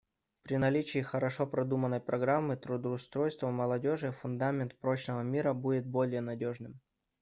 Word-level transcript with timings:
При 0.41 0.57
наличии 0.57 1.03
хорошо 1.03 1.45
продуманной 1.45 1.99
программы 1.99 2.57
трудоустройства 2.57 3.51
молодежи 3.51 4.11
фундамент 4.11 4.75
прочного 4.79 5.21
мира 5.21 5.53
будет 5.53 5.85
более 5.85 6.21
надежным. 6.21 6.79